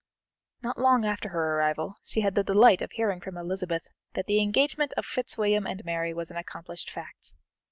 [0.63, 4.41] Not long after her arrival she had the delight of hearing from Elizabeth that the
[4.41, 7.35] engagement of Fitzwilliam and Mary was an accomplished fact.